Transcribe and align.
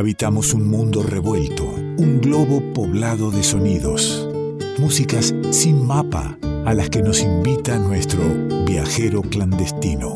Habitamos 0.00 0.54
un 0.54 0.66
mundo 0.66 1.02
revuelto, 1.02 1.66
un 1.66 2.22
globo 2.22 2.72
poblado 2.72 3.30
de 3.30 3.42
sonidos, 3.42 4.26
músicas 4.78 5.34
sin 5.50 5.86
mapa 5.86 6.38
a 6.64 6.72
las 6.72 6.88
que 6.88 7.02
nos 7.02 7.20
invita 7.20 7.78
nuestro 7.78 8.22
viajero 8.64 9.20
clandestino. 9.20 10.14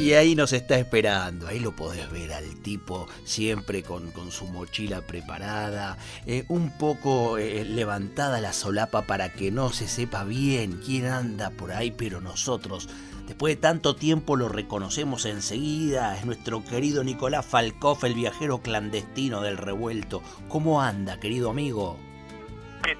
Y 0.00 0.14
ahí 0.14 0.34
nos 0.34 0.52
está 0.52 0.76
esperando, 0.80 1.46
ahí 1.46 1.60
lo 1.60 1.76
podés 1.76 2.10
ver 2.10 2.32
al 2.32 2.56
tipo 2.56 3.06
siempre 3.22 3.84
con, 3.84 4.10
su 4.32 4.46
mochila 4.46 5.02
preparada, 5.02 5.96
eh, 6.26 6.44
un 6.48 6.76
poco 6.76 7.38
eh, 7.38 7.64
levantada 7.64 8.40
la 8.40 8.52
solapa 8.52 9.02
para 9.02 9.32
que 9.32 9.52
no 9.52 9.70
se 9.70 9.86
sepa 9.86 10.24
bien 10.24 10.80
quién 10.84 11.06
anda 11.06 11.50
por 11.50 11.70
ahí, 11.70 11.92
pero 11.92 12.20
nosotros, 12.20 12.88
después 13.30 13.54
de 13.54 13.60
tanto 13.60 13.94
tiempo, 13.94 14.34
lo 14.34 14.48
reconocemos 14.48 15.24
enseguida. 15.24 16.18
Es 16.18 16.26
nuestro 16.26 16.64
querido 16.64 17.04
Nicolás 17.04 17.46
Falcoff, 17.46 18.02
el 18.02 18.14
viajero 18.14 18.58
clandestino 18.58 19.40
del 19.40 19.56
revuelto. 19.56 20.20
¿Cómo 20.48 20.82
anda, 20.82 21.20
querido 21.20 21.48
amigo? 21.48 22.09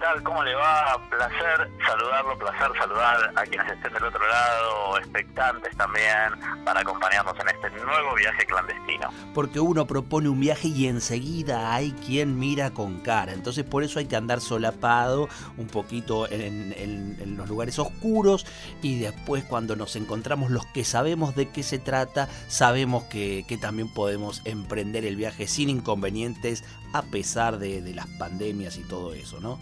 ¿Qué 0.00 0.06
tal? 0.06 0.22
¿Cómo 0.22 0.42
le 0.42 0.54
va? 0.54 0.98
Placer 1.10 1.70
saludarlo, 1.86 2.38
placer 2.38 2.70
saludar 2.78 3.32
a 3.36 3.42
quienes 3.42 3.70
estén 3.70 3.92
del 3.92 4.04
otro 4.04 4.26
lado, 4.26 4.96
expectantes 4.96 5.76
también, 5.76 6.64
para 6.64 6.80
acompañarnos 6.80 7.34
en 7.38 7.48
este 7.48 7.84
nuevo 7.84 8.14
viaje 8.14 8.46
clandestino. 8.46 9.10
Porque 9.34 9.60
uno 9.60 9.86
propone 9.86 10.30
un 10.30 10.40
viaje 10.40 10.68
y 10.68 10.86
enseguida 10.86 11.74
hay 11.74 11.92
quien 11.92 12.38
mira 12.38 12.70
con 12.70 13.00
cara. 13.00 13.34
Entonces 13.34 13.62
por 13.64 13.82
eso 13.82 13.98
hay 13.98 14.06
que 14.06 14.16
andar 14.16 14.40
solapado 14.40 15.28
un 15.58 15.66
poquito 15.66 16.26
en, 16.30 17.36
los 17.36 17.50
lugares 17.50 17.78
oscuros 17.78 18.46
y 18.80 19.00
después 19.00 19.44
cuando 19.44 19.76
nos 19.76 19.96
encontramos 19.96 20.50
los 20.50 20.64
que 20.64 20.82
sabemos 20.82 21.36
de 21.36 21.50
qué 21.50 21.62
se 21.62 21.78
trata, 21.78 22.26
sabemos 22.48 23.04
que, 23.04 23.44
también 23.60 23.92
podemos 23.92 24.40
emprender 24.46 25.04
el 25.04 25.16
viaje 25.16 25.46
sin 25.46 25.68
inconvenientes 25.68 26.64
a 26.94 27.02
pesar 27.02 27.58
de 27.58 27.92
las 27.94 28.06
pandemias 28.18 28.78
y 28.78 28.82
todo 28.84 29.12
eso, 29.12 29.40
¿no? 29.40 29.58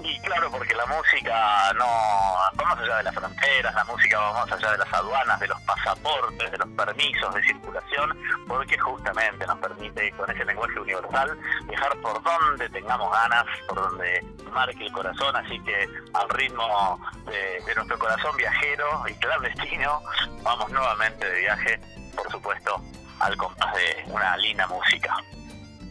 Y 0.00 0.20
claro, 0.20 0.50
porque 0.50 0.74
la 0.74 0.86
música 0.86 1.72
no 1.74 1.84
va 1.84 2.64
más 2.64 2.78
allá 2.78 2.96
de 2.98 3.02
las 3.02 3.14
fronteras, 3.14 3.74
la 3.74 3.84
música 3.84 4.18
va 4.18 4.32
más 4.32 4.52
allá 4.52 4.72
de 4.72 4.78
las 4.78 4.92
aduanas, 4.92 5.40
de 5.40 5.48
los 5.48 5.60
pasaportes, 5.62 6.50
de 6.52 6.58
los 6.58 6.68
permisos 6.68 7.34
de 7.34 7.42
circulación, 7.42 8.16
porque 8.46 8.78
justamente 8.78 9.46
nos 9.46 9.58
permite 9.58 10.12
con 10.12 10.30
ese 10.30 10.44
lenguaje 10.44 10.78
universal 10.78 11.36
viajar 11.66 11.96
por 12.00 12.22
donde 12.22 12.68
tengamos 12.70 13.10
ganas, 13.12 13.44
por 13.66 13.80
donde 13.80 14.24
marque 14.52 14.86
el 14.86 14.92
corazón, 14.92 15.34
así 15.34 15.58
que 15.64 15.88
al 16.14 16.28
ritmo 16.30 17.00
de, 17.26 17.60
de 17.66 17.74
nuestro 17.74 17.98
corazón 17.98 18.36
viajero 18.36 19.02
y 19.08 19.14
clandestino, 19.14 20.00
vamos 20.42 20.70
nuevamente 20.70 21.28
de 21.28 21.40
viaje, 21.40 21.80
por 22.14 22.30
supuesto, 22.30 22.80
al 23.18 23.36
compás 23.36 23.74
de 23.74 24.04
una 24.12 24.36
linda 24.36 24.66
música. 24.68 25.16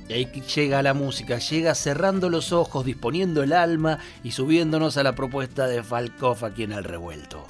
Y 0.10 0.14
ahí 0.14 0.26
llega 0.26 0.82
la 0.82 0.94
música, 0.94 1.38
llega 1.38 1.76
cerrando 1.76 2.30
los 2.30 2.54
ojos, 2.54 2.86
disponiendo 2.86 3.44
el 3.44 3.52
alma 3.52 4.00
y 4.24 4.32
subiéndonos 4.32 4.98
a 4.98 5.04
la 5.04 5.14
propuesta 5.14 5.68
de 5.68 5.84
Falcoff 5.84 6.44
aquí 6.44 6.64
en 6.64 6.72
el 6.72 6.84
revuelto. 6.84 7.46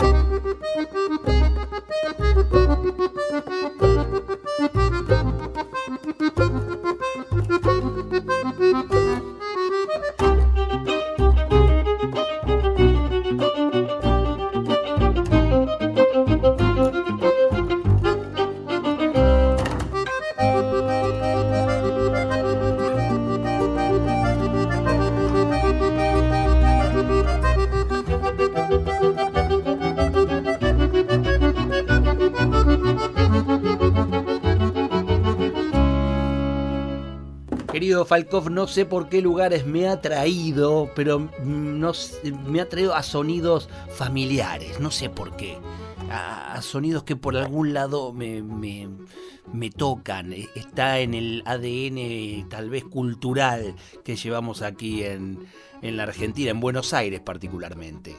Falkov, 38.08 38.50
no 38.50 38.68
sé 38.68 38.86
por 38.86 39.10
qué 39.10 39.22
lugares 39.22 39.66
me 39.66 39.90
ha 39.90 40.00
traído, 40.00 40.90
pero 40.96 41.30
no, 41.44 41.92
me 42.46 42.62
ha 42.62 42.70
traído 42.70 42.96
a 42.96 43.04
sonidos 43.04 43.70
familiares, 43.90 44.80
no 44.80 44.92
sé 44.92 45.10
por 45.10 45.36
qué. 45.36 45.58
A, 46.10 46.62
sonidos 46.62 47.04
que 47.04 47.18
por 47.18 47.36
algún 47.36 47.74
lado 47.74 48.14
me, 48.14 48.42
me, 48.42 49.70
tocan. 49.72 50.32
E, 50.32 50.48
está 50.56 51.00
en 51.00 51.14
el 51.14 51.44
ADN 51.46 52.48
tal 52.48 52.70
vez 52.70 52.86
cultural 52.86 53.76
que 54.06 54.16
llevamos 54.16 54.62
aquí 54.62 55.04
en, 55.04 55.46
en 55.82 55.98
la 55.98 56.04
Argentina, 56.04 56.52
en 56.52 56.62
Buenos 56.62 56.94
Aires 56.94 57.20
particularmente. 57.20 58.16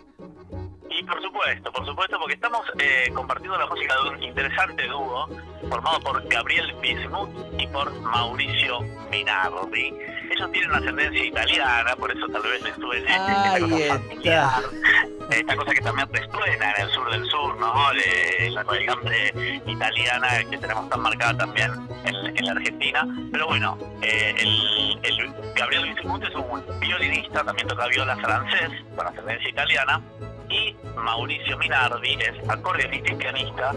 Supuesto, 1.39 1.71
por 1.71 1.87
supuesto, 1.87 2.19
porque 2.19 2.35
estamos 2.35 2.67
eh, 2.81 3.13
compartiendo 3.15 3.57
la 3.57 3.67
música 3.67 3.95
de 3.95 4.09
un 4.09 4.23
interesante 4.25 4.89
dúo 4.89 5.29
formado 5.71 6.01
por 6.01 6.29
Gabriel 6.29 6.75
Bismuth 6.83 7.31
y 7.57 7.67
por 7.69 7.93
Mauricio 8.01 8.81
Minardi. 9.09 9.95
Ellos 10.33 10.51
tienen 10.51 10.75
ascendencia 10.75 11.25
italiana, 11.25 11.95
por 11.95 12.11
eso 12.11 12.27
tal 12.27 12.43
vez 12.43 12.61
les 12.63 12.75
suene 12.75 13.07
esta 13.07 13.61
cosa 13.61 14.01
familiar, 14.01 14.51
esta 15.31 15.57
cosa 15.57 15.75
que 15.75 15.81
también 15.81 16.09
les 16.13 16.29
suena 16.29 16.73
en 16.73 16.83
el 16.83 16.91
sur 16.91 17.11
del 17.13 17.25
sur, 17.31 17.61
¿no? 17.61 17.93
la 18.51 18.65
navegante 18.65 19.63
italiana 19.65 20.29
que 20.51 20.59
tenemos 20.59 20.91
tan 20.91 21.01
marcada 21.03 21.39
también 21.39 21.71
en, 22.05 22.45
la 22.45 22.51
Argentina. 22.51 23.07
Pero 23.31 23.47
bueno, 23.47 23.79
eh, 24.03 24.35
el, 24.41 24.99
el 25.05 25.33
Gabriel 25.55 25.95
Bismuth 25.95 26.25
es 26.25 26.35
un 26.35 26.81
violinista, 26.81 27.45
también 27.45 27.69
toca 27.69 27.87
viola 27.87 28.17
francés, 28.17 28.71
con 28.97 29.07
ascendencia 29.07 29.49
italiana 29.49 30.03
y 30.51 30.77
Mauricio 30.97 31.57
Minardi 31.59 32.15
es 32.15 32.49
acordeonista 32.49 33.13
y 33.13 33.17
pianista 33.17 33.75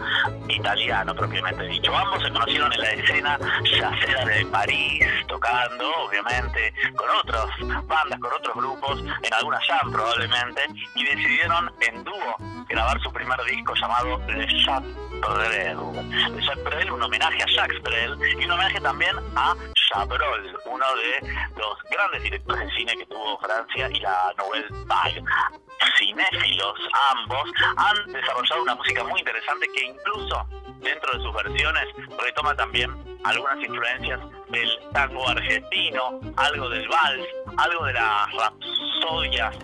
italiano 0.47 1.15
propiamente 1.15 1.63
dicho. 1.65 1.95
Ambos 1.95 2.23
se 2.23 2.31
conocieron 2.31 2.71
en 2.73 2.79
la 2.79 2.91
escena 2.91 3.39
yacera 3.63 4.25
de 4.25 4.45
París, 4.45 5.05
tocando 5.27 5.91
obviamente 6.05 6.73
con 6.95 7.09
otras 7.21 7.47
bandas, 7.87 8.19
con 8.19 8.33
otros 8.33 8.55
grupos, 8.55 9.03
en 9.23 9.33
alguna 9.33 9.59
jam 9.67 9.91
probablemente, 9.91 10.61
y 10.95 11.03
decidieron 11.03 11.71
en 11.81 12.03
dúo 12.03 12.35
grabar 12.69 12.99
su 13.01 13.11
primer 13.11 13.39
disco 13.43 13.73
llamado 13.75 14.21
Le 14.27 14.47
Chat 14.63 14.83
Brel. 14.83 15.77
Le 16.35 16.45
Chat 16.45 16.63
Brel, 16.63 16.91
un 16.91 17.03
homenaje 17.03 17.43
a 17.43 17.47
Jacques 17.47 17.81
Brel 17.81 18.17
y 18.39 18.45
un 18.45 18.51
homenaje 18.51 18.79
también 18.79 19.15
a 19.35 19.55
Chabrol, 19.91 20.57
uno 20.65 20.85
de 20.95 21.33
los 21.57 21.77
grandes 21.89 22.23
directores 22.23 22.65
de 22.65 22.75
cine 22.75 22.95
que 22.95 23.05
tuvo 23.07 23.37
Francia 23.39 23.89
y 23.89 23.99
la 23.99 24.33
Nouvelle 24.37 24.67
Vague. 24.85 25.21
Cinéfilos 25.97 26.79
ambos, 27.11 27.51
han 27.77 28.13
desarrollado 28.13 28.61
una 28.63 28.75
música 28.75 29.03
muy 29.03 29.19
interesante 29.19 29.67
que 29.75 29.85
incluso 29.85 30.47
dentro 30.79 31.17
de 31.17 31.23
sus 31.23 31.33
versiones 31.33 31.87
retoma 32.23 32.55
también 32.55 32.91
algunas 33.23 33.63
influencias 33.63 34.19
del 34.49 34.69
tango 34.93 35.27
argentino, 35.27 36.19
algo 36.37 36.69
del 36.69 36.87
vals, 36.87 37.27
algo 37.57 37.85
de 37.85 37.93
las 37.93 38.31
rapsodias 38.33 39.55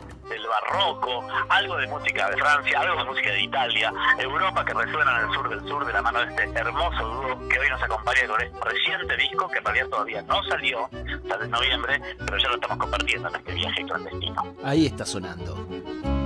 barroco, 0.48 1.28
algo 1.50 1.78
de 1.78 1.88
música 1.88 2.30
de 2.30 2.38
Francia, 2.38 2.80
algo 2.80 3.04
de 3.04 3.10
música 3.10 3.32
de 3.32 3.42
Italia, 3.42 3.94
Europa 4.18 4.66
que 4.66 4.74
resuena 4.74 5.20
en 5.20 5.28
el 5.28 5.34
sur 5.34 5.50
del 5.50 5.68
sur 5.68 5.86
de 5.86 5.94
la 5.94 6.02
mano 6.02 6.20
de 6.20 6.26
este 6.26 6.60
hermoso 6.60 7.08
dúo 7.08 7.50
que 7.50 7.60
hoy 7.60 7.70
nos 7.70 7.82
acompaña 7.82 8.28
con 8.28 8.42
este 8.42 8.60
reciente 8.62 9.18
disco 9.18 9.48
que 9.50 9.58
en 9.60 9.66
realidad 9.66 9.88
todavía 9.88 10.22
no 10.24 10.44
salió, 10.44 10.90
sale 11.28 11.46
en 11.46 11.52
noviembre, 11.52 12.02
pero 12.26 12.38
ya 12.38 12.50
lo 12.50 12.56
estamos 12.56 12.78
compartiendo 12.78 13.30
en 13.30 13.36
este 13.36 13.54
viaje 13.54 13.86
clandestino. 13.86 14.56
Ahí 14.64 14.86
está 14.86 15.06
sonando. 15.06 16.17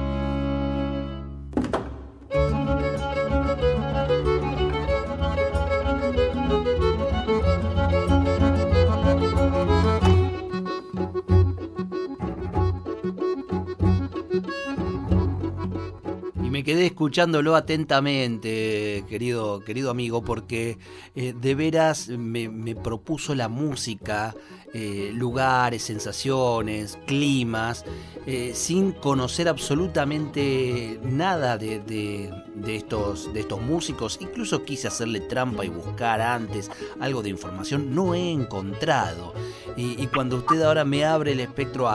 Quedé 16.63 16.85
escuchándolo 16.85 17.55
atentamente, 17.55 19.03
querido, 19.07 19.61
querido 19.61 19.89
amigo, 19.89 20.23
porque 20.23 20.77
eh, 21.15 21.33
de 21.39 21.55
veras 21.55 22.09
me, 22.09 22.75
propuso 22.75 23.35
la 23.35 23.47
música 23.47 24.35
eh, 24.73 25.11
lugares, 25.13 25.83
sensaciones, 25.83 26.97
climas, 27.05 27.85
eh, 28.25 28.51
sin 28.53 28.91
conocer 28.91 29.47
absolutamente 29.49 30.99
nada 31.03 31.57
de, 31.57 32.31
estos, 32.69 33.33
de 33.33 33.41
estos 33.41 33.61
músicos. 33.61 34.17
Incluso 34.21 34.63
quise 34.63 34.87
hacerle 34.87 35.21
trampa 35.21 35.65
y 35.65 35.69
buscar 35.69 36.21
antes 36.21 36.69
algo 36.99 37.21
de 37.21 37.29
información, 37.29 37.93
no 37.93 38.13
he 38.13 38.31
encontrado. 38.31 39.33
Y, 39.77 40.05
cuando 40.07 40.37
usted 40.37 40.61
ahora 40.61 40.83
me 40.83 41.05
abre 41.05 41.31
el 41.31 41.39
espectro 41.39 41.89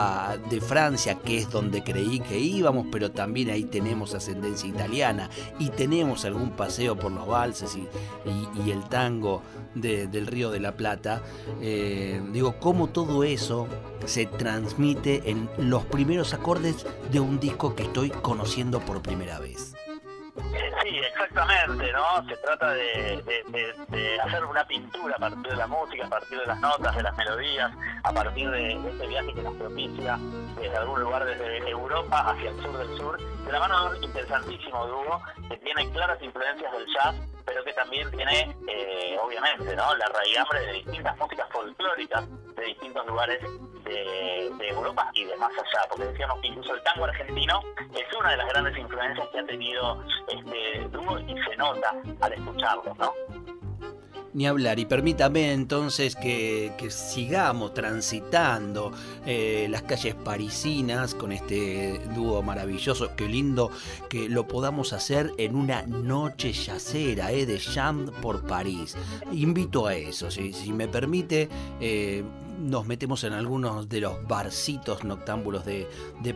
de 0.49 0.61
Francia, 0.61 1.15
que 1.15 1.37
es 1.37 1.49
donde 1.49 1.83
creí 1.83 2.19
que 2.19 2.39
íbamos, 2.39 2.87
pero 2.91 3.11
también 3.11 3.49
ahí 3.49 3.65
tenemos 3.65 4.15
ascendencia 4.15 4.67
italiana 4.67 5.29
y 5.59 5.69
tenemos 5.69 6.25
algún 6.25 6.51
paseo 6.51 6.97
por 6.97 7.11
los 7.11 7.27
valses 7.27 7.75
y, 7.75 7.87
el 8.71 8.83
tango 8.89 9.43
del 9.75 10.27
Río 10.27 10.49
de 10.49 10.59
la 10.59 10.75
Plata, 10.75 11.21
eh, 11.61 12.21
digo, 12.33 12.55
cómo 12.59 12.87
todo 12.87 13.23
eso 13.23 13.67
se 14.05 14.25
transmite 14.25 15.29
en 15.29 15.49
los 15.57 15.85
primeros 15.85 16.33
acordes 16.33 16.85
de 17.11 17.19
un 17.19 17.39
disco 17.39 17.75
que 17.75 17.83
estoy 17.83 18.09
conociendo 18.09 18.79
por 18.79 19.01
primera 19.01 19.39
vez. 19.39 19.73
Sí, 20.37 20.99
exactamente, 20.99 21.91
¿no? 21.91 22.27
Se 22.27 22.37
trata 22.37 22.71
de, 22.71 23.23
hacer 24.23 24.45
una 24.45 24.65
pintura 24.65 25.15
a 25.15 25.19
partir 25.19 25.47
de 25.51 25.55
la 25.55 25.67
música, 25.67 26.05
a 26.05 26.09
partir 26.09 26.39
de 26.39 26.45
las 26.45 26.59
notas, 26.59 26.95
de 26.95 27.03
las 27.03 27.17
melodías, 27.17 27.71
a 28.03 28.13
partir 28.13 28.49
de, 28.49 28.73
este 28.73 29.07
viaje 29.07 29.33
que 29.33 29.41
nos 29.41 29.55
propicia 29.55 30.17
desde 30.59 30.77
algún 30.77 31.01
lugar 31.01 31.25
desde 31.25 31.69
Europa 31.69 32.31
hacia 32.31 32.49
el 32.51 32.61
sur 32.61 32.77
del 32.77 32.97
sur, 32.97 33.17
de 33.45 33.51
la 33.51 33.59
mano 33.59 33.91
de 33.91 33.97
un 33.97 34.03
interesantísimo 34.03 34.87
dúo 34.87 35.21
que 35.49 35.57
tiene 35.57 35.89
claras 35.91 36.21
influencias 36.21 36.71
del 36.71 36.85
jazz, 36.93 37.15
pero 37.45 37.63
que 37.63 37.73
también 37.73 38.09
tiene, 38.11 38.55
eh, 38.67 39.17
obviamente, 39.21 39.75
¿no? 39.75 39.95
La 39.95 40.05
raigambre 40.07 40.59
de 40.61 40.73
distintas 40.73 41.17
músicas 41.17 41.47
folclóricas 41.51 42.25
de 42.57 42.65
distintos 42.65 43.05
lugares 43.07 43.39
de, 43.83 44.67
Europa 44.69 45.09
y 45.13 45.23
de 45.23 45.35
más 45.37 45.51
allá, 45.53 45.87
porque 45.89 46.05
decíamos 46.05 46.39
que 46.41 46.47
incluso 46.47 46.75
el 46.75 46.83
tango 46.83 47.05
argentino 47.05 47.61
es 47.77 48.17
una 48.19 48.31
de 48.31 48.37
las 48.37 48.47
grandes 48.49 48.77
influencias 48.77 49.27
que 49.29 49.39
ha 49.39 49.45
tenido 49.45 50.03
este 50.27 50.87
dúo 50.89 51.19
y 51.19 51.35
se 51.43 51.55
nota 51.55 51.95
al 52.21 52.33
escucharlo, 52.33 52.93
¿no? 52.95 53.13
Ni 54.37 54.45
hablar, 54.45 54.77
y 54.77 54.85
permítame 54.85 55.51
entonces 55.51 56.15
que, 56.15 56.71
sigamos 56.91 57.73
transitando 57.73 58.91
eh, 59.25 59.65
las 59.67 59.81
calles 59.81 60.13
parisinas 60.13 61.15
con 61.15 61.31
este 61.31 61.99
dúo 62.13 62.43
maravilloso. 62.43 63.15
Qué 63.15 63.27
lindo 63.27 63.71
que 64.09 64.29
lo 64.29 64.47
podamos 64.47 64.93
hacer 64.93 65.33
en 65.39 65.55
una 65.55 65.87
noche 65.87 66.53
yacera 66.53 67.31
eh, 67.31 67.47
de 67.47 67.57
Chant 67.57 68.11
por 68.11 68.45
París. 68.45 68.95
Invito 69.31 69.87
a 69.87 69.95
eso, 69.95 70.29
si, 70.29 70.53
me 70.71 70.87
permite. 70.87 71.49
Eh, 71.81 72.23
nos 72.59 72.85
metemos 72.85 73.23
en 73.23 73.33
algunos 73.33 73.89
de 73.89 74.01
los 74.01 74.27
barcitos 74.27 75.03
noctámbulos 75.03 75.65
de, 75.65 75.87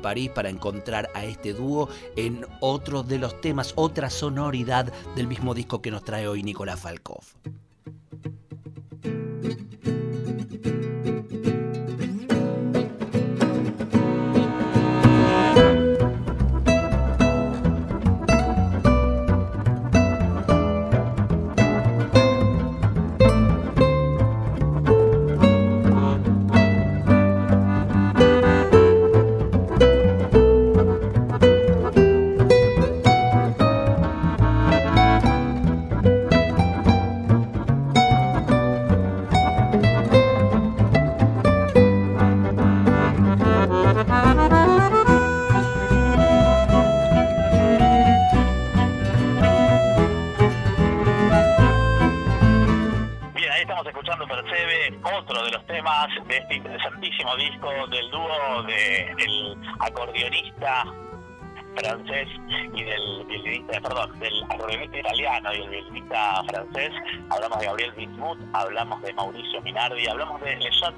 París 0.02 0.32
para 0.34 0.50
encontrar 0.50 1.12
a 1.14 1.24
este 1.24 1.54
dúo 1.54 1.88
en 2.16 2.48
otros 2.62 3.08
de 3.08 3.20
los 3.20 3.40
temas, 3.42 3.74
otra 3.76 4.10
sonoridad 4.10 4.92
del 5.16 5.28
mismo 5.28 5.54
disco 5.54 5.84
que 5.84 5.92
nos 5.92 6.04
trae 6.04 6.28
hoy 6.28 6.42
Nicolás 6.42 6.80
Falkov. 6.80 7.26
Francés 61.76 62.28
y 62.48 62.84
del 62.84 63.26
violinista, 63.26 63.82
perdón, 63.82 64.20
del 64.20 64.44
acordeonista 64.50 64.98
italiano 64.98 65.54
y 65.54 65.62
el 65.62 65.70
violinista 65.70 66.44
francés, 66.50 66.92
hablamos 67.30 67.60
de 67.60 67.66
Gabriel 67.66 67.92
Bismuth, 67.94 68.40
hablamos 68.54 69.02
de 69.02 69.14
Mauricio 69.14 69.62
Minardi, 69.62 70.08
hablamos 70.08 70.42
de 70.42 70.56
Le 70.58 70.70
Chat 70.72 70.94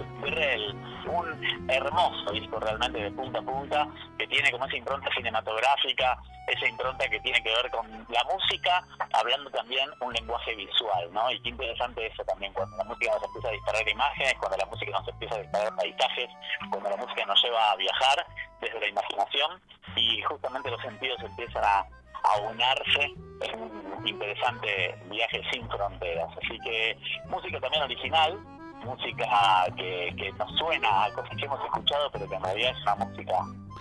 un 1.05 1.69
hermoso 1.69 2.31
disco 2.31 2.59
realmente 2.59 2.97
de 2.97 3.11
punta 3.11 3.39
a 3.39 3.41
punta, 3.41 3.87
que 4.17 4.25
tiene 4.27 4.51
como 4.51 4.65
esa 4.65 4.77
impronta 4.77 5.09
cinematográfica, 5.15 6.17
esa 6.47 6.67
impronta 6.67 7.07
que 7.09 7.19
tiene 7.19 7.41
que 7.43 7.49
ver 7.49 7.69
con 7.71 7.87
la 8.09 8.23
música, 8.23 8.85
hablando 9.13 9.49
también 9.51 9.89
un 9.99 10.13
lenguaje 10.13 10.55
visual, 10.55 11.11
¿no? 11.11 11.29
Y 11.31 11.41
qué 11.41 11.49
interesante 11.49 12.07
eso 12.07 12.23
también, 12.23 12.53
cuando 12.53 12.77
la 12.77 12.85
música 12.85 13.11
nos 13.13 13.23
empieza 13.25 13.49
a 13.49 13.51
disparar 13.51 13.89
imágenes, 13.89 14.33
cuando 14.39 14.57
la 14.57 14.65
música 14.65 14.91
nos 14.91 15.07
empieza 15.07 15.35
a 15.35 15.39
disparar 15.39 15.75
paisajes, 15.75 16.29
cuando 16.71 16.89
la 16.89 16.97
música 16.97 17.25
nos 17.25 17.43
lleva 17.43 17.71
a 17.71 17.75
viajar 17.75 18.25
desde 18.63 18.79
la 18.79 18.87
imaginación 18.87 19.61
y 19.95 20.21
justamente 20.23 20.71
los 20.71 20.81
sentidos 20.81 21.19
empiezan 21.21 21.63
a, 21.63 21.79
a 21.79 22.39
unarse 22.49 23.13
en 23.41 23.59
un 23.59 24.07
interesante 24.07 24.95
viaje 25.09 25.41
sin 25.51 25.67
fronteras. 25.69 26.29
Así 26.37 26.57
que 26.63 26.97
música 27.27 27.59
también 27.59 27.83
original, 27.83 28.39
música 28.85 29.65
que, 29.75 30.13
que 30.17 30.31
nos 30.33 30.49
suena 30.57 31.05
a 31.05 31.13
cosas 31.13 31.35
que 31.37 31.45
hemos 31.45 31.63
escuchado, 31.63 32.09
pero 32.11 32.29
que 32.29 32.35
en 32.35 32.43
realidad 32.43 32.71
es 32.71 32.81
una 32.83 32.95
música 32.95 33.33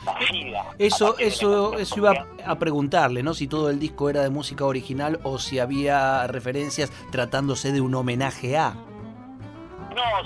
nacida. 0.05 0.64
Eso, 0.79 1.19
eso, 1.19 1.79
eso 1.79 1.96
iba 1.96 2.26
a 2.44 2.58
preguntarle, 2.58 3.23
¿no? 3.23 3.34
Si 3.34 3.46
todo 3.46 3.70
el 3.70 3.79
disco 3.79 4.11
era 4.11 4.23
de 4.23 4.31
música 4.31 4.64
original 4.64 5.20
o 5.23 5.38
si 5.38 5.58
había 5.58 6.26
referencias 6.26 6.90
tratándose 7.11 7.73
de 7.73 7.81
un 7.81 7.94
homenaje 7.94 8.56
a. 8.56 8.75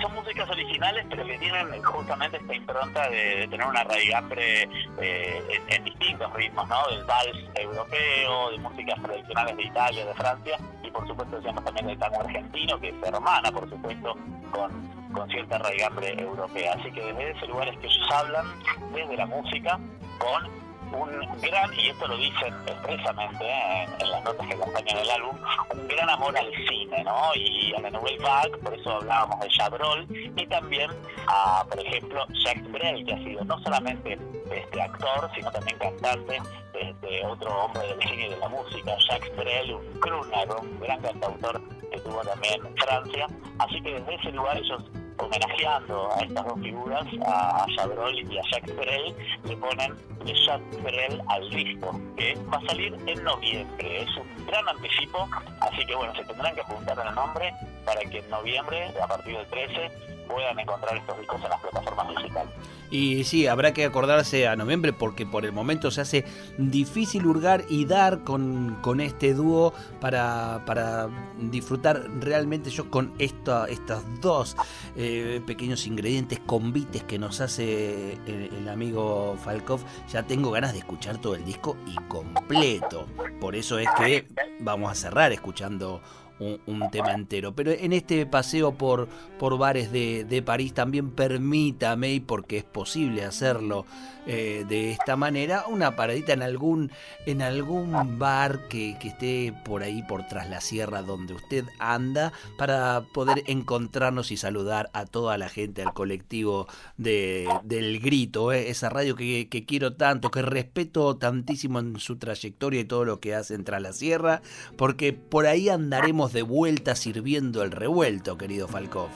Son 0.00 0.14
músicas 0.14 0.48
originales, 0.50 1.06
pero 1.08 1.24
que 1.24 1.38
tienen 1.38 1.82
justamente 1.82 2.36
esta 2.36 2.54
impronta 2.54 3.08
de, 3.08 3.46
tener 3.48 3.66
una 3.66 3.84
raigambre 3.84 4.68
eh, 5.00 5.60
en, 5.68 5.84
distintos 5.84 6.32
ritmos, 6.34 6.68
¿no? 6.68 6.86
Del 6.88 7.04
vals 7.04 7.38
europeo, 7.54 8.50
de 8.50 8.58
músicas 8.58 9.02
tradicionales 9.02 9.56
de 9.56 9.62
Italia, 9.62 10.06
de 10.06 10.14
Francia, 10.14 10.58
y 10.82 10.90
por 10.90 11.06
supuesto 11.06 11.36
decíamos 11.36 11.64
también 11.64 11.86
del 11.86 11.98
tango 11.98 12.20
argentino, 12.20 12.78
que 12.80 12.92
se 12.92 13.08
hermana, 13.08 13.50
por 13.50 13.68
supuesto, 13.68 14.16
con, 14.50 15.12
con 15.12 15.28
cierta 15.30 15.58
raigambre 15.58 16.20
europea. 16.20 16.74
Así 16.78 16.90
que 16.92 17.00
desde 17.00 17.30
ese 17.30 17.46
lugar 17.46 17.68
es 17.68 17.78
que 17.78 17.86
ellos 17.86 18.10
hablan, 18.12 18.46
desde 18.92 19.16
la 19.16 19.26
música, 19.26 19.78
con 20.18 20.65
un 20.92 21.40
gran, 21.40 21.72
y 21.74 21.88
esto 21.88 22.06
lo 22.06 22.16
dicen 22.16 22.54
expresamente 22.66 23.44
¿eh? 23.44 23.88
en, 24.00 24.10
las 24.10 24.24
notas 24.24 24.46
que 24.46 24.54
acompañan 24.54 24.98
el 24.98 25.10
álbum, 25.10 25.36
un 25.74 25.88
gran 25.88 26.10
amor 26.10 26.36
al 26.36 26.50
cine, 26.68 27.04
¿no? 27.04 27.34
Y 27.34 27.74
a 27.74 27.80
la 27.80 27.90
Nouvelle 27.90 28.22
Vague, 28.22 28.56
por 28.58 28.74
eso 28.74 28.92
hablábamos 28.92 29.40
de 29.40 29.48
Chabrol, 29.48 30.06
y 30.10 30.46
también 30.46 30.90
a, 31.26 31.64
por 31.68 31.78
ejemplo, 31.78 32.26
Jacques 32.44 32.70
Brel, 32.72 33.04
que 33.04 33.14
ha 33.14 33.18
sido 33.18 33.44
no 33.44 33.58
solamente 33.62 34.18
este 34.50 34.80
actor, 34.80 35.30
sino 35.34 35.50
también 35.50 35.78
cantante, 35.78 36.40
este, 36.74 37.26
otro 37.26 37.64
hombre 37.64 37.86
del 37.86 38.02
cine 38.02 38.26
y 38.26 38.30
de 38.30 38.36
la 38.36 38.48
música, 38.48 38.96
Jacques 39.08 39.36
Brel, 39.36 39.74
un 39.74 40.00
crooner, 40.00 40.48
un 40.60 40.80
gran 40.80 41.00
cantautor 41.00 41.60
que 41.90 42.00
tuvo 42.00 42.20
también 42.22 42.60
Francia. 42.76 43.26
Así 43.58 43.80
que 43.80 43.94
desde 43.94 44.14
ese 44.14 44.32
lugar 44.32 44.56
ellos 44.56 44.82
homenajeando 45.18 46.12
a 46.12 46.20
estas 46.20 46.44
dos 46.44 46.60
figuras, 46.60 47.06
a, 47.26 47.64
a 47.64 47.66
Chabrol 47.76 48.14
y 48.14 48.38
a 48.38 48.42
Jacques 48.50 48.76
Brel, 48.76 49.14
le 49.44 49.56
ponen 49.56 49.94
de 50.24 50.34
Jacques 50.34 50.82
Brel 50.82 51.22
al 51.28 51.50
disco, 51.50 52.00
que 52.16 52.34
va 52.52 52.58
a 52.58 52.66
salir 52.66 52.94
en 53.06 53.24
noviembre. 53.24 54.02
Es 54.02 54.16
un 54.16 54.46
gran 54.46 54.68
anticipo, 54.68 55.28
así 55.60 55.84
que 55.86 55.94
bueno, 55.94 56.14
se 56.14 56.24
tendrán 56.24 56.54
que 56.54 56.60
apuntar 56.60 56.98
el 57.06 57.14
nombre 57.14 57.52
para 57.84 58.00
que 58.00 58.18
en 58.18 58.30
noviembre, 58.30 58.92
a 59.02 59.06
partir 59.06 59.36
del 59.36 59.46
13, 59.46 60.15
puedan 60.26 60.58
encontrar 60.58 60.96
estos 60.96 61.18
discos 61.18 61.42
en 61.42 61.50
las 61.50 61.60
plataformas 61.60 62.08
digitales. 62.16 62.52
Y 62.90 63.24
sí, 63.24 63.46
habrá 63.46 63.72
que 63.72 63.84
acordarse 63.84 64.46
a 64.46 64.54
noviembre 64.54 64.92
porque 64.92 65.26
por 65.26 65.44
el 65.44 65.52
momento 65.52 65.90
se 65.90 66.00
hace 66.00 66.24
difícil 66.56 67.26
hurgar 67.26 67.64
y 67.68 67.84
dar 67.84 68.22
con, 68.22 68.78
con 68.80 69.00
este 69.00 69.34
dúo 69.34 69.72
para, 70.00 70.62
para, 70.66 71.08
disfrutar 71.50 72.08
realmente 72.20 72.70
yo 72.70 72.90
con 72.90 73.12
esta, 73.18 73.66
estos 73.66 74.02
dos 74.20 74.56
eh, 74.96 75.42
pequeños 75.46 75.86
ingredientes, 75.86 76.40
convites 76.46 77.02
que 77.04 77.18
nos 77.18 77.40
hace 77.40 78.14
el, 78.26 78.54
el, 78.54 78.68
amigo 78.68 79.36
Falkov. 79.44 79.80
Ya 80.08 80.22
tengo 80.22 80.50
ganas 80.50 80.72
de 80.72 80.78
escuchar 80.78 81.18
todo 81.18 81.34
el 81.34 81.44
disco 81.44 81.76
y 81.86 81.96
completo. 82.08 83.06
Por 83.40 83.56
eso 83.56 83.78
es 83.78 83.88
que 83.98 84.28
vamos 84.60 84.90
a 84.90 84.94
cerrar 84.94 85.32
escuchando 85.32 86.00
un, 86.38 86.90
tema 86.90 87.12
entero. 87.12 87.54
Pero 87.54 87.72
en 87.72 87.92
este 87.92 88.26
paseo 88.26 88.72
por, 88.72 89.08
por 89.38 89.58
bares 89.58 89.90
de, 89.92 90.24
de 90.24 90.42
París 90.42 90.74
también 90.74 91.10
permítame, 91.10 92.22
porque 92.26 92.58
es 92.58 92.64
posible 92.64 93.24
hacerlo 93.24 93.86
eh, 94.28 94.64
de 94.68 94.90
esta 94.90 95.14
manera, 95.14 95.66
una 95.68 95.94
paradita 95.94 96.32
en 96.32 96.42
algún, 96.42 96.90
en 97.26 97.42
algún 97.42 98.18
bar 98.18 98.66
que, 98.68 98.96
que, 99.00 99.08
esté 99.08 99.54
por 99.64 99.84
ahí, 99.84 100.02
por 100.02 100.26
tras 100.26 100.50
la 100.50 100.60
sierra 100.60 101.02
donde 101.02 101.34
usted 101.34 101.64
anda, 101.78 102.32
para 102.58 103.04
poder 103.14 103.44
encontrarnos 103.46 104.32
y 104.32 104.36
saludar 104.36 104.90
a 104.94 105.06
toda 105.06 105.38
la 105.38 105.48
gente, 105.48 105.82
al 105.82 105.92
colectivo 105.92 106.66
de, 106.96 107.48
del 107.62 108.00
grito, 108.00 108.52
eh, 108.52 108.68
esa 108.68 108.88
radio 108.88 109.14
que, 109.14 109.48
que 109.48 109.64
quiero 109.64 109.94
tanto, 109.94 110.32
que 110.32 110.42
respeto 110.42 111.16
tantísimo 111.16 111.78
en 111.78 112.00
su 112.00 112.16
trayectoria 112.16 112.80
y 112.80 112.84
todo 112.84 113.04
lo 113.04 113.20
que 113.20 113.36
hace 113.36 113.56
tras 113.58 113.80
la 113.80 113.92
sierra, 113.92 114.42
porque 114.76 115.12
por 115.12 115.46
ahí 115.46 115.68
andaremos 115.68 116.25
de 116.32 116.42
vuelta 116.42 116.94
sirviendo 116.94 117.62
el 117.62 117.70
revuelto, 117.70 118.36
querido 118.36 118.68
Falkov. 118.68 119.10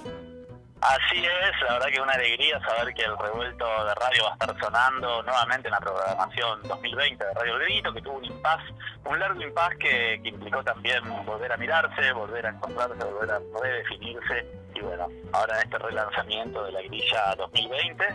Así 0.81 1.19
es, 1.19 1.63
la 1.63 1.75
verdad 1.75 1.89
que 1.89 2.01
una 2.01 2.13
alegría 2.15 2.59
saber 2.61 2.95
que 2.95 3.03
el 3.03 3.17
revuelto 3.19 3.67
de 3.85 3.95
radio 3.97 4.25
va 4.25 4.31
a 4.31 4.33
estar 4.33 4.61
sonando 4.61 5.23
nuevamente 5.25 5.69
en 5.69 5.73
la 5.73 5.81
programación 5.81 6.63
2020 6.63 7.23
de 7.23 7.35
Radio 7.35 7.57
El 7.61 7.95
que 7.95 8.01
tuvo 8.01 8.17
un 8.17 8.25
impas, 8.25 8.65
un 9.05 9.19
largo 9.19 9.43
impas 9.43 9.77
que, 9.79 10.15
implicó 10.25 10.65
también 10.65 11.03
volver 11.27 11.53
a 11.53 11.59
mirarse, 11.59 12.13
volver 12.13 12.47
a 12.47 12.51
encontrarse, 12.51 13.05
volver 13.05 13.31
a 13.31 13.41
redefinirse. 13.63 14.47
Y 14.75 14.81
bueno, 14.81 15.09
ahora 15.33 15.61
este 15.61 15.77
relanzamiento 15.77 16.65
de 16.65 16.73
la 16.73 16.81
grilla 16.81 17.35
2020, 17.37 18.05
¿eh? 18.05 18.15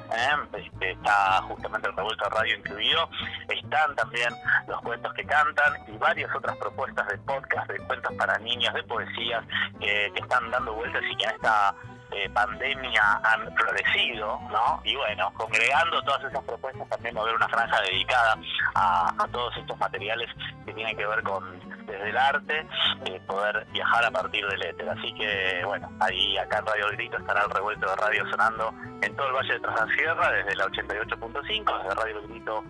Este, 0.53 0.91
está 0.91 1.43
justamente 1.43 1.87
el 1.89 1.95
revuelto 1.95 2.23
de 2.23 2.29
radio 2.31 2.55
incluido, 2.55 3.09
están 3.47 3.95
también 3.95 4.29
los 4.67 4.81
cuentos 4.81 5.13
que 5.13 5.23
cantan 5.25 5.73
y 5.87 5.97
varias 5.97 6.33
otras 6.35 6.57
propuestas 6.57 7.07
de 7.09 7.17
podcast, 7.19 7.69
de 7.69 7.77
cuentos 7.85 8.11
para 8.15 8.39
niños, 8.39 8.73
de 8.73 8.81
poesías 8.83 9.43
que, 9.79 10.11
que 10.15 10.21
están 10.21 10.49
dando 10.49 10.73
vueltas 10.73 11.03
y 11.11 11.15
que 11.15 11.25
en 11.25 11.31
esta 11.31 11.75
eh, 12.11 12.29
pandemia 12.29 13.19
han 13.23 13.53
florecido, 13.55 14.39
¿no? 14.51 14.81
Y 14.83 14.95
bueno, 14.95 15.31
congregando 15.33 16.01
todas 16.03 16.23
esas 16.23 16.43
propuestas 16.43 16.87
también 16.89 17.15
va 17.15 17.19
a 17.19 17.23
haber 17.23 17.35
una 17.35 17.49
franja 17.49 17.81
dedicada 17.81 18.37
a, 18.75 19.27
todos 19.31 19.55
estos 19.57 19.77
materiales 19.79 20.29
que 20.65 20.73
tienen 20.73 20.95
que 20.95 21.05
ver 21.05 21.23
con 21.23 21.43
desde 21.85 22.09
el 22.09 22.17
arte, 22.17 22.67
eh, 23.05 23.21
poder 23.27 23.65
viajar 23.71 24.05
a 24.05 24.11
partir 24.11 24.45
del 24.47 24.61
éter. 24.61 24.89
Así 24.89 25.13
que 25.13 25.61
bueno, 25.65 25.89
ahí 25.99 26.37
acá 26.37 26.59
en 26.59 26.65
Radio 26.65 26.87
Grito 26.91 27.17
estará 27.17 27.43
el 27.43 27.49
revuelto 27.51 27.89
de 27.89 27.95
radio 27.95 28.29
sonando 28.29 28.73
en 29.01 29.15
todo 29.15 29.27
el 29.27 29.33
Valle 29.33 29.53
de 29.53 29.59
Tras 29.59 29.89
Sierra, 29.95 30.31
desde 30.31 30.55
la 30.55 30.65
88.5, 30.65 31.83
desde 31.83 31.95
Radio 31.95 32.19
El 32.19 32.27
Grito 32.27 32.63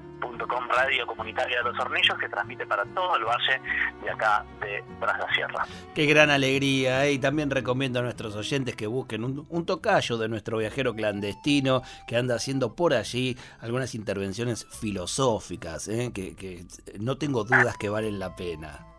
com 0.48 0.68
Radio 0.68 1.06
Comunitaria 1.08 1.58
de 1.58 1.64
los 1.64 1.80
Hornillos, 1.80 2.18
que 2.18 2.28
transmite 2.30 2.66
para 2.66 2.84
todo 2.94 3.16
el 3.16 3.24
valle 3.24 3.62
de 4.04 4.10
acá 4.10 4.46
de 4.60 4.84
Tras 5.00 5.20
la 5.20 5.34
Sierra. 5.34 5.66
Qué 5.94 6.06
gran 6.06 6.30
alegría, 6.30 7.06
¿eh? 7.06 7.14
y 7.14 7.20
también 7.20 7.50
recomiendo 7.50 8.00
a 8.00 8.02
nuestros 8.02 8.36
oyentes 8.36 8.76
que 8.76 8.88
busquen 8.88 9.24
un, 9.24 9.66
tocayo 9.66 10.18
de 10.18 10.28
nuestro 10.28 10.58
viajero 10.58 10.94
clandestino 10.94 11.82
que 12.08 12.18
anda 12.18 12.36
haciendo 12.36 12.76
por 12.76 12.94
allí 12.94 13.38
algunas 13.60 13.96
intervenciones 13.96 14.66
filosóficas, 14.80 15.88
¿eh? 15.88 16.12
que 16.14 16.66
no 17.00 17.18
tengo 17.18 17.44
dudas 17.44 17.78
que 17.78 17.90
valen 17.90 18.20
la 18.20 18.36
pena. 18.36 18.96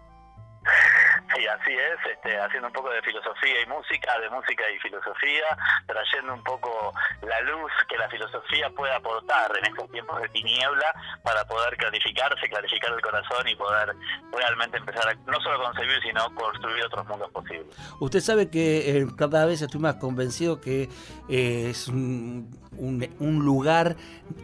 Sí, 1.47 1.47
así 1.47 1.73
es, 1.73 2.13
este, 2.13 2.39
haciendo 2.41 2.69
un 2.69 2.73
poco 2.73 2.91
de 2.91 3.03
filosofía 3.03 3.61
y 3.63 3.67
música, 3.67 4.19
de 4.21 4.31
música 4.31 4.65
y 4.71 4.79
filosofía, 4.79 5.45
trayendo 5.87 6.35
un 6.35 6.43
poco 6.43 6.93
la 7.23 7.41
luz 7.43 7.71
que 7.89 7.99
la 7.99 8.09
filosofía 8.09 8.71
puede 8.71 8.95
aportar 8.95 9.53
en 9.59 9.67
estos 9.67 9.91
tiempos 9.91 10.21
de 10.23 10.29
tiniebla 10.31 10.95
para 11.23 11.45
poder 11.45 11.77
clarificarse, 11.77 12.49
clarificar 12.49 12.93
el 12.93 13.01
corazón 13.03 13.47
y 13.49 13.55
poder 13.55 13.95
realmente 14.33 14.79
empezar 14.79 15.09
a 15.09 15.15
no 15.31 15.41
solo 15.41 15.63
concebir, 15.63 16.01
sino 16.03 16.35
construir 16.35 16.85
otros 16.85 17.07
mundos 17.07 17.31
posibles. 17.33 17.77
Usted 18.01 18.21
sabe 18.21 18.51
que 18.51 18.99
eh, 18.99 19.07
cada 19.19 19.45
vez 19.45 19.61
estoy 19.61 19.81
más 19.81 19.97
convencido 19.97 20.61
que 20.61 20.89
eh, 21.29 21.69
es 21.71 21.89
un 21.89 22.49
un, 22.79 23.45
lugar 23.45 23.97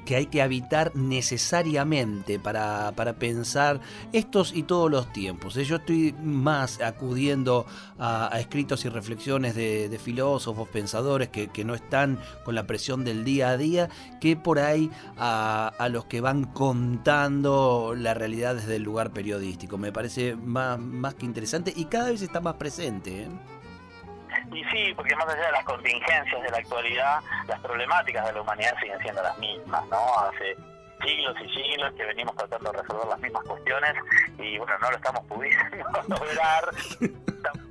que 0.04 0.16
hay 0.16 0.26
que 0.26 0.42
habitar 0.42 0.94
necesariamente 0.94 2.38
para, 2.38 2.92
pensar 3.18 3.80
estos 4.12 4.54
y 4.54 4.62
todos 4.62 4.90
los 4.90 5.12
tiempos. 5.12 5.56
¿eh? 5.56 5.64
Yo 5.64 5.76
estoy 5.76 6.14
más 6.22 6.80
acudiendo 6.82 7.66
a, 7.98 8.30
escritos 8.38 8.84
y 8.84 8.88
reflexiones 8.88 9.54
de, 9.54 10.00
filósofos, 10.02 10.68
pensadores 10.68 11.28
que, 11.28 11.64
no 11.64 11.74
están 11.74 12.18
con 12.44 12.54
la 12.54 12.66
presión 12.66 13.04
del 13.04 13.24
día 13.24 13.50
a 13.50 13.56
día, 13.56 13.88
que 14.20 14.36
por 14.36 14.58
ahí 14.58 14.90
a, 15.16 15.88
los 15.90 16.06
que 16.06 16.20
van 16.20 16.44
contando 16.44 17.94
la 17.96 18.14
realidad 18.14 18.56
desde 18.56 18.76
el 18.76 18.82
lugar 18.82 19.12
periodístico. 19.12 19.78
Me 19.78 19.92
parece 19.92 20.34
más, 20.34 20.78
más 20.78 21.14
que 21.14 21.26
interesante 21.26 21.72
y 21.74 21.84
cada 21.86 22.10
vez 22.10 22.22
está 22.22 22.40
más 22.40 22.54
presente. 22.54 23.22
¿eh? 23.22 23.28
Y 24.52 24.64
sí, 24.64 24.92
porque 24.94 25.14
más 25.16 25.28
allá 25.28 25.46
de 25.46 25.52
las 25.52 25.64
contingencias 25.64 26.42
de 26.42 26.50
la 26.50 26.58
actualidad, 26.58 27.20
las 27.46 27.60
problemáticas 27.60 28.26
de 28.26 28.32
la 28.32 28.42
humanidad 28.42 28.74
siguen 28.80 28.98
siendo 29.00 29.22
las 29.22 29.38
mismas, 29.38 29.86
¿no? 29.88 30.18
Hace 30.18 30.56
siglos 31.02 31.36
y 31.44 31.48
siglos 31.48 31.92
que 31.94 32.04
venimos 32.04 32.34
tratando 32.36 32.72
de 32.72 32.82
resolver 32.82 33.06
las 33.06 33.20
mismas 33.20 33.44
cuestiones 33.44 33.94
y 34.38 34.58
bueno, 34.58 34.72
no 34.80 34.90
lo 34.90 34.96
estamos 34.96 35.24
pudiendo 35.26 36.02
lograr 36.08 36.64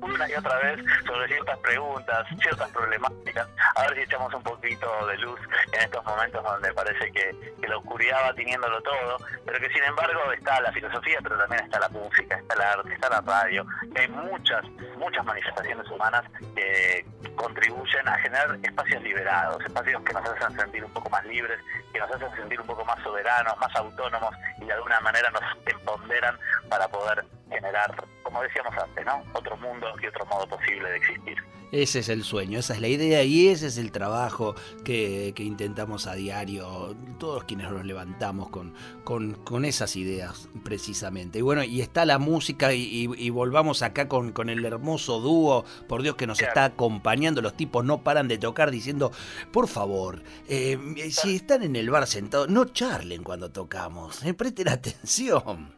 una 0.00 0.28
y 0.28 0.34
otra 0.34 0.56
vez 0.58 0.80
sobre 1.06 1.28
ciertas 1.28 1.58
preguntas, 1.58 2.26
ciertas 2.40 2.70
problemáticas, 2.70 3.48
a 3.74 3.82
ver 3.82 3.96
si 3.96 4.02
echamos 4.02 4.32
un 4.34 4.42
poquito 4.42 5.06
de 5.06 5.18
luz 5.18 5.40
en 5.72 5.80
estos 5.80 6.04
momentos 6.04 6.42
donde 6.42 6.72
parece 6.72 7.10
que, 7.12 7.52
la 7.66 7.78
oscuridad 7.78 8.18
va 8.26 8.34
teniéndolo 8.34 8.82
todo, 8.82 9.16
pero 9.46 9.58
que 9.58 9.72
sin 9.72 9.82
embargo 9.84 10.30
está 10.32 10.60
la 10.60 10.72
filosofía, 10.72 11.18
pero 11.22 11.38
también 11.38 11.64
está 11.64 11.80
la 11.80 11.88
música, 11.88 12.36
está 12.36 12.54
el 12.54 12.60
arte, 12.60 12.92
está 12.92 13.08
la 13.08 13.20
radio, 13.22 13.64
hay 13.96 14.08
muchas, 14.08 14.62
muchas 14.98 15.24
manifestaciones 15.24 15.88
humanas 15.88 16.22
que 16.54 17.06
contribuyen 17.34 18.06
a 18.08 18.18
generar 18.18 18.58
espacios 18.62 19.02
liberados, 19.02 19.64
espacios 19.64 20.02
que 20.02 20.12
nos 20.12 20.28
hacen 20.28 20.56
sentir 20.58 20.84
un 20.84 20.92
poco 20.92 21.08
más 21.08 21.24
libres, 21.24 21.58
que 21.92 21.98
nos 21.98 22.10
hacen 22.10 22.30
sentir 22.36 22.60
un 22.60 22.66
poco 22.66 22.84
más 22.84 23.02
soberanos, 23.02 23.56
más 23.58 23.74
autónomos 23.76 24.34
y 24.60 24.66
de 24.66 24.72
alguna 24.72 25.00
manera 25.00 25.30
nos 25.30 25.42
empoderan 25.66 26.36
para 26.68 26.88
poder 26.88 27.24
generar, 27.62 28.04
como 28.22 28.42
decíamos 28.42 28.74
antes, 28.76 29.06
¿no? 29.06 29.22
Otro 29.34 29.56
mundo 29.58 29.86
y 30.02 30.06
otro 30.06 30.26
modo 30.26 30.46
posible 30.46 30.90
de 30.90 30.96
existir. 30.96 31.38
Ese 31.70 32.00
es 32.00 32.10
el 32.10 32.22
sueño, 32.22 32.58
esa 32.58 32.74
es 32.74 32.82
la 32.82 32.88
idea 32.88 33.22
y 33.22 33.48
ese 33.48 33.68
es 33.68 33.78
el 33.78 33.92
trabajo 33.92 34.54
que, 34.84 35.32
intentamos 35.38 36.06
a 36.06 36.14
diario, 36.14 36.94
todos 37.18 37.44
quienes 37.44 37.70
nos 37.70 37.86
levantamos 37.86 38.50
con, 38.50 38.74
con, 39.04 39.64
esas 39.64 39.96
ideas 39.96 40.50
precisamente. 40.64 41.38
Y 41.38 41.42
bueno, 41.42 41.62
y 41.62 41.80
está 41.80 42.04
la 42.04 42.18
música 42.18 42.74
y, 42.74 43.30
volvamos 43.30 43.80
acá 43.80 44.06
con, 44.06 44.32
con, 44.32 44.50
el 44.50 44.62
hermoso 44.66 45.20
dúo, 45.20 45.64
por 45.88 46.02
Dios 46.02 46.16
que 46.16 46.26
nos 46.26 46.42
está 46.42 46.66
acompañando, 46.66 47.40
los 47.40 47.56
tipos 47.56 47.86
no 47.86 48.02
paran 48.02 48.28
de 48.28 48.36
tocar 48.36 48.70
diciendo, 48.70 49.10
por 49.50 49.66
favor, 49.66 50.22
eh, 50.48 50.76
si 51.10 51.36
están 51.36 51.62
en 51.62 51.76
el 51.76 51.88
bar 51.88 52.06
sentados, 52.06 52.50
no 52.50 52.66
charlen 52.66 53.22
cuando 53.22 53.50
tocamos, 53.50 54.22
eh, 54.26 54.34
presten 54.34 54.68
atención. 54.68 55.74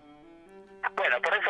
Bueno, 0.97 1.17
por 1.23 1.35
eso 1.35 1.44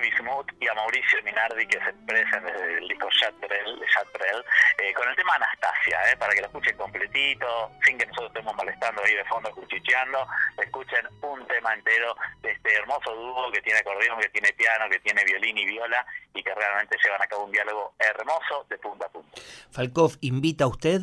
Bismuth 0.00 0.50
y 0.60 0.68
a 0.68 0.74
Mauricio 0.74 1.22
Minardi 1.24 1.66
que 1.66 1.78
se 1.78 1.90
expresen 1.90 2.44
desde 2.44 2.78
el 2.78 2.88
disco 2.88 3.08
Chatrell, 3.10 4.44
eh, 4.78 4.94
con 4.94 5.08
el 5.08 5.16
tema 5.16 5.34
Anastasia, 5.34 5.98
eh, 6.10 6.16
para 6.16 6.32
que 6.34 6.40
lo 6.40 6.46
escuchen 6.46 6.76
completito, 6.76 7.70
sin 7.84 7.98
que 7.98 8.06
nosotros 8.06 8.30
estemos 8.30 8.56
molestando 8.56 9.02
ahí 9.02 9.14
de 9.14 9.24
fondo, 9.24 9.50
cuchicheando, 9.52 10.26
escuchen 10.58 11.06
un 11.22 11.46
tema 11.46 11.74
entero 11.74 12.14
de 12.40 12.52
este 12.52 12.74
hermoso 12.74 13.14
dúo 13.14 13.50
que 13.52 13.60
tiene 13.62 13.80
acordeón, 13.80 14.20
que 14.20 14.28
tiene 14.30 14.52
piano, 14.52 14.88
que 14.90 15.00
tiene 15.00 15.24
violín 15.24 15.58
y 15.58 15.66
viola 15.66 16.04
y 16.34 16.42
que 16.42 16.54
realmente 16.54 16.96
llevan 17.02 17.22
a 17.22 17.26
cabo 17.26 17.44
un 17.44 17.52
diálogo 17.52 17.94
hermoso 17.98 18.66
de 18.68 18.78
punta 18.78 19.06
a 19.06 19.08
punta. 19.08 19.40
Falkov, 19.70 20.16
¿invita 20.20 20.64
a 20.64 20.68
usted? 20.68 21.02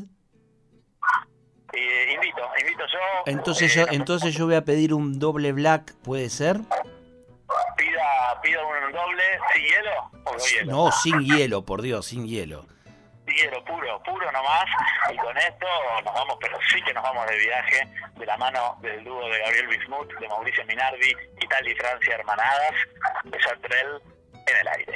Eh, 1.74 2.14
invito, 2.14 2.42
invito 2.60 2.84
yo. 2.88 3.00
Entonces 3.26 3.74
yo, 3.74 3.86
entonces 3.92 4.34
yo 4.34 4.46
voy 4.46 4.56
a 4.56 4.66
pedir 4.66 4.94
un 4.94 5.20
doble 5.20 5.52
black, 5.52 5.94
¿puede 6.04 6.30
ser? 6.30 6.58
Pida, 8.42 8.60
un 8.66 8.92
doble 8.92 9.24
sin 9.54 9.64
hielo 9.64 10.12
o 10.26 10.32
no 10.32 10.38
hielo. 10.38 10.72
No, 10.72 10.92
sin 10.92 11.20
hielo, 11.26 11.66
por 11.66 11.82
Dios, 11.82 12.06
sin 12.06 12.28
hielo. 12.28 12.66
Sin 13.26 13.36
hielo, 13.36 13.64
puro, 13.66 14.02
puro 14.04 14.32
nomás. 14.32 14.66
Y 15.12 15.18
con 15.18 15.38
esto 15.38 15.66
nos 16.04 16.14
vamos, 16.14 16.38
pero 16.40 16.58
sí 16.72 16.82
que 16.82 16.94
nos 16.94 17.04
vamos 17.04 17.28
de 17.28 17.38
viaje 17.38 17.88
de 18.18 18.26
la 18.26 18.38
mano 18.38 18.78
del 18.82 19.04
dúo 19.04 19.28
de 19.30 19.40
Gabriel 19.40 19.68
Bismuth, 19.68 20.14
de 20.20 20.28
Mauricio 20.28 20.66
Minardi, 20.66 21.14
Italia 21.42 21.72
y 21.72 21.76
Francia 21.76 22.16
hermanadas, 22.16 22.74
de 23.24 23.42
Sartrell 23.42 24.02
en 24.34 24.58
el 24.62 24.68
aire. 24.68 24.94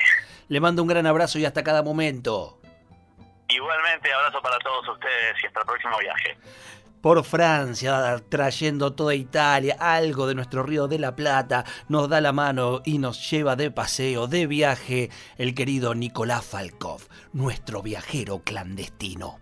Le 0.47 0.59
mando 0.59 0.81
un 0.81 0.87
gran 0.87 1.05
abrazo 1.05 1.39
y 1.39 1.45
hasta 1.45 1.63
cada 1.63 1.83
momento. 1.83 2.59
Igualmente, 3.47 4.11
abrazo 4.11 4.41
para 4.41 4.57
todos 4.59 4.87
ustedes 4.87 5.43
y 5.43 5.47
hasta 5.47 5.59
el 5.59 5.65
próximo 5.65 5.97
viaje 5.99 6.37
por 7.03 7.25
Francia, 7.25 8.23
trayendo 8.29 8.93
toda 8.93 9.13
Italia, 9.13 9.75
algo 9.77 10.25
de 10.25 10.35
nuestro 10.35 10.63
río 10.63 10.87
de 10.87 10.99
la 10.99 11.17
Plata, 11.17 11.65
nos 11.89 12.07
da 12.07 12.21
la 12.21 12.31
mano 12.31 12.81
y 12.85 12.97
nos 12.97 13.29
lleva 13.29 13.57
de 13.57 13.71
paseo, 13.71 14.27
de 14.27 14.47
viaje, 14.47 15.09
el 15.35 15.53
querido 15.53 15.95
Nicolás 15.95 16.45
Falkov, 16.45 17.01
nuestro 17.33 17.81
viajero 17.81 18.41
clandestino. 18.45 19.41